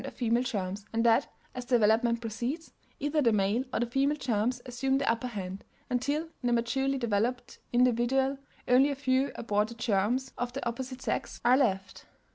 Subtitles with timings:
[0.03, 4.59] of female germs, and that, as development proceeds, either the male or the female germs
[4.65, 10.31] assume the upper hand, until in the maturely developed individual only a few aborted germs
[10.39, 12.07] of the opposite sex are left.